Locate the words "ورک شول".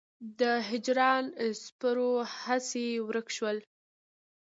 3.07-3.57